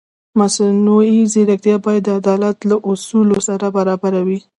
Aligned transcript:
مصنوعي 0.39 1.19
ځیرکتیا 1.33 1.75
باید 1.85 2.03
د 2.05 2.09
عدالت 2.21 2.57
له 2.69 2.75
اصولو 2.91 3.37
سره 3.47 3.65
برابره 3.77 4.19
وي. 4.27 4.39